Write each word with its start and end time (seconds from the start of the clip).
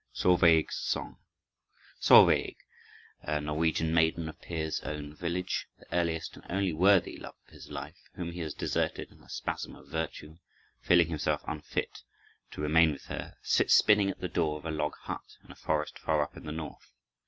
6. 0.13 0.23
Solveig's 0.23 0.77
Song 0.79 1.17
Solveig, 1.99 2.55
a 3.21 3.39
Norwegian 3.39 3.93
maiden 3.93 4.27
of 4.27 4.41
Peer's 4.41 4.79
own 4.79 5.13
village, 5.15 5.67
the 5.77 5.85
earliest 5.93 6.35
and 6.35 6.43
only 6.49 6.73
worthy 6.73 7.17
love 7.19 7.35
of 7.45 7.53
his 7.53 7.69
life, 7.69 7.99
whom 8.15 8.31
he 8.31 8.39
has 8.39 8.55
deserted 8.55 9.11
in 9.11 9.21
a 9.21 9.29
spasm 9.29 9.75
of 9.75 9.89
virtue, 9.89 10.37
feeling 10.81 11.09
himself 11.09 11.43
unfit 11.47 12.01
to 12.49 12.61
remain 12.61 12.91
with 12.91 13.03
her, 13.05 13.35
sits 13.43 13.75
spinning 13.75 14.09
at 14.09 14.19
the 14.19 14.27
door 14.27 14.57
of 14.57 14.65
a 14.65 14.71
log 14.71 14.95
hut, 15.01 15.37
in 15.43 15.51
a 15.51 15.55
forest 15.55 15.99
far 15.99 16.23
up 16.23 16.35
in 16.35 16.47
the 16.47 16.51
North. 16.51 16.91